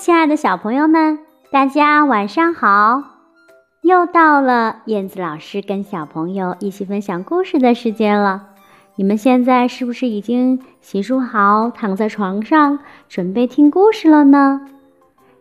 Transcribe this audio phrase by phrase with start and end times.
[0.00, 1.18] 亲爱的小朋友们，
[1.52, 3.02] 大家晚上好！
[3.82, 8.46] 又到了燕子老师跟小朋友一起分享故事的时间了。
[8.94, 12.78] 你们现在是不是已经洗漱好，躺在床上
[13.10, 14.62] 准备听故事了呢？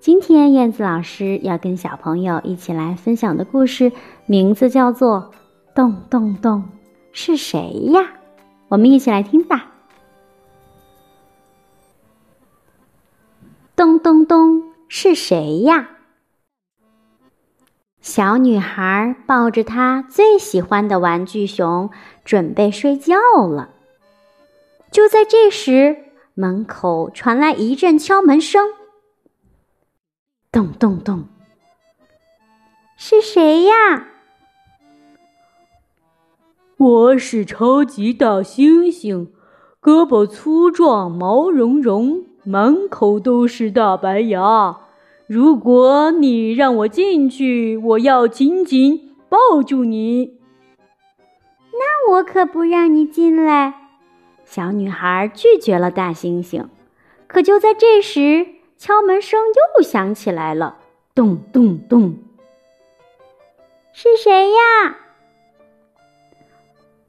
[0.00, 3.92] 今天燕子老师要跟小朋友一起来分享的故事，
[4.24, 5.32] 名字叫做
[5.74, 6.60] 《咚咚咚》，
[7.12, 8.00] 是谁呀？
[8.68, 9.66] 我们一起来听吧。
[14.06, 15.88] 咚咚，是谁呀？
[18.00, 21.90] 小女孩抱着她最喜欢的玩具熊，
[22.24, 23.16] 准备睡觉
[23.48, 23.70] 了。
[24.92, 28.68] 就在这时，门口传来一阵敲门声。
[30.52, 31.24] 咚咚咚，
[32.96, 34.06] 是谁呀？
[36.76, 39.30] 我是超级大猩猩，
[39.82, 42.24] 胳膊粗壮，毛茸茸。
[42.46, 44.78] 满口都是大白牙，
[45.26, 50.38] 如果你让我进去，我要紧紧抱住你。
[51.72, 53.74] 那我可不让你进来。
[54.44, 56.66] 小女孩拒绝了大猩猩。
[57.26, 58.46] 可就在这时，
[58.78, 59.40] 敲门声
[59.76, 60.76] 又响起来了，
[61.16, 62.16] 咚咚咚。
[63.92, 64.96] 是谁呀？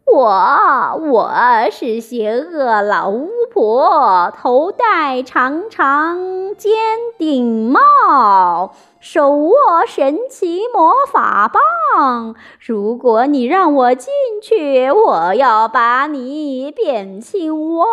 [0.10, 1.32] 我，我
[1.70, 6.74] 是邪恶老巫婆，头戴长长尖
[7.18, 9.54] 顶帽，手握
[9.86, 12.36] 神奇魔法棒。
[12.66, 14.10] 如果你让我进
[14.42, 17.86] 去，我要把你变青蛙。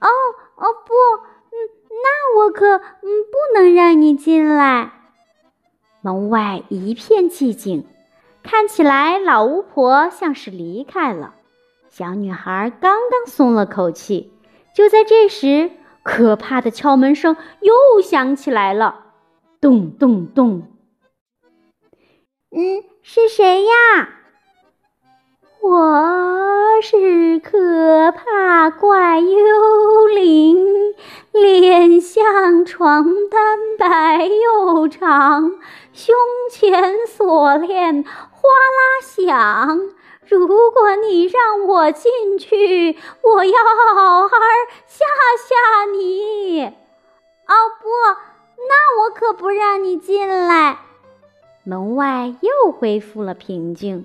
[0.00, 0.08] 哦
[0.54, 0.94] 哦不，
[1.50, 1.56] 嗯，
[1.90, 4.92] 那我可嗯不能让你进来。
[6.00, 7.88] 门外一片寂静。
[8.54, 11.34] 看起来老巫婆像是离开了，
[11.90, 14.32] 小女孩刚刚松了口气。
[14.76, 15.72] 就在这时，
[16.04, 19.06] 可怕的敲门声又响起来了，
[19.60, 20.68] 咚咚咚。
[22.52, 23.72] 嗯，是谁呀？
[25.60, 30.94] 我是可怕怪幽灵，
[31.32, 35.50] 脸像床单白又长，
[35.92, 36.14] 胸
[36.52, 38.04] 前锁链。
[38.44, 39.88] 哗啦响！
[40.28, 44.28] 如果你让我进去，我要好好
[44.86, 45.06] 吓
[45.48, 46.62] 吓你。
[46.62, 47.88] 哦不，
[48.68, 50.78] 那我可不让你进来。
[51.62, 54.04] 门外又恢复了平静，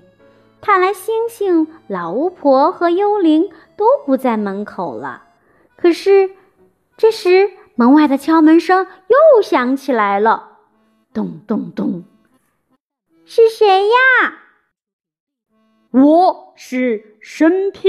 [0.62, 5.24] 看来星星、老巫婆和幽灵都不在门口了。
[5.76, 6.30] 可是，
[6.96, 10.56] 这时门外的敲门声又响起来了，
[11.12, 12.04] 咚咚咚。
[13.32, 13.94] 是谁呀？
[15.92, 17.88] 我是身披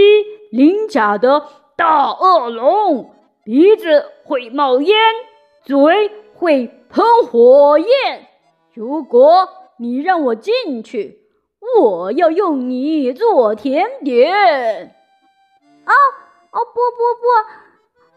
[0.52, 4.96] 鳞甲的大恶龙，鼻子会冒烟，
[5.64, 8.28] 嘴会喷火焰。
[8.76, 11.24] 如果你让我进去，
[11.76, 14.96] 我要用你做甜点。
[15.88, 15.94] 哦
[16.52, 17.26] 哦不不不，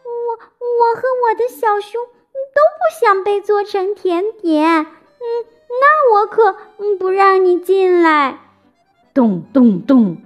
[0.04, 4.68] 我我和我的小熊都不想被做成甜点。
[4.68, 5.53] 嗯。
[5.80, 6.56] 那我可
[6.98, 8.38] 不让你进来！
[9.12, 10.16] 咚咚咚！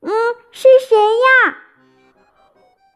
[0.00, 0.10] 嗯，
[0.50, 1.58] 是谁呀？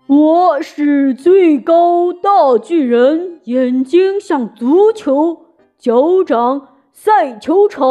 [0.06, 5.46] 我是最高大巨人，眼睛像足球，
[5.78, 7.84] 脚掌赛球场。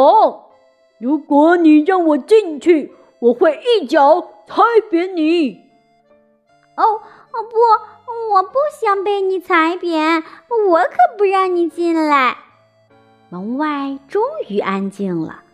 [0.98, 5.62] 如果你让我进去，我会一脚踩扁你。
[6.76, 7.56] 哦哦不，
[8.34, 10.22] 我不想被你踩扁，
[10.68, 12.36] 我可不让你进来。
[13.30, 15.44] 门外终于安静了，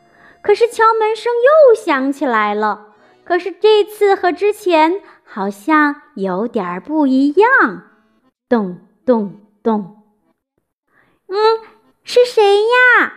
[0.42, 2.94] 可是敲门声又响起来了。
[3.22, 7.82] 可是这次和之前好像有点不一样，
[8.48, 9.96] 咚咚咚。
[11.28, 11.36] 嗯，
[12.02, 13.12] 是谁呀？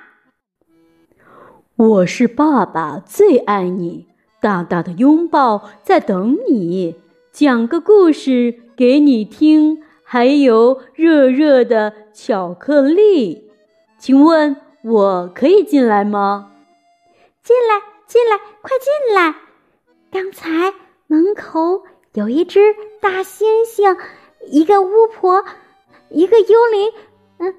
[1.75, 4.07] 我是爸爸，最爱你，
[4.41, 6.95] 大大的拥抱在等你，
[7.31, 13.48] 讲个故事给你听，还有热热的巧克力。
[13.99, 16.53] 请问我可以进来吗？
[17.43, 19.35] 进来，进来，快进来！
[20.09, 20.73] 刚才
[21.07, 23.97] 门口有一只大猩猩，
[24.47, 25.43] 一个巫婆，
[26.09, 26.93] 一个幽灵，
[27.39, 27.53] 嗯，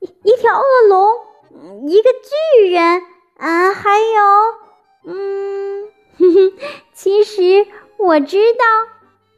[0.00, 2.10] 一一条恶龙，一个
[2.58, 3.02] 巨人，
[3.36, 5.88] 啊，还有，嗯，
[6.18, 6.52] 哼哼，
[6.92, 7.68] 其实
[7.98, 8.64] 我知道，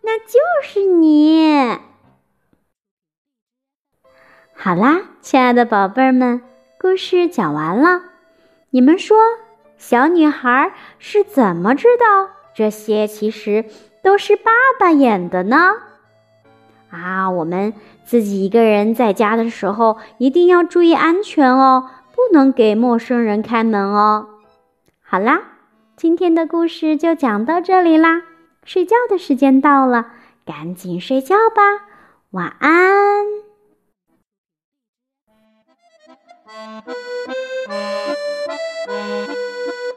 [0.02, 1.78] 那就是你。
[4.58, 6.40] 好啦，亲爱的宝贝儿们，
[6.80, 8.00] 故事讲完了。
[8.70, 9.16] 你们说，
[9.76, 13.66] 小女孩是怎么知道这些其实
[14.02, 14.50] 都是爸
[14.80, 15.72] 爸演的呢？
[16.90, 17.74] 啊，我们
[18.04, 24.26] 自己一个人在家的时候，一定要注意安全哦，不能给陌生人开门哦。
[25.02, 25.42] 好啦，
[25.96, 28.22] 今天的故事就讲到这里啦，
[28.64, 30.06] 睡觉的时间到了，
[30.46, 31.62] 赶紧睡觉吧，
[32.30, 33.45] 晚安。
[36.46, 36.86] Thank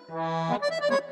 [0.10, 1.09] you.